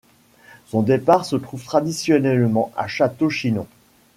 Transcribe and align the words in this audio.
Son 0.65 0.81
départ 0.81 1.25
se 1.25 1.35
trouve 1.35 1.63
traditionnellement 1.63 2.71
à 2.75 2.87
Château-Chinon. 2.87 3.67